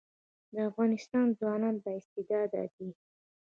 د 0.53 0.55
افغانستان 0.69 1.25
ځوانان 1.39 1.75
با 1.83 1.91
استعداده 1.99 2.63
دي 2.75 2.89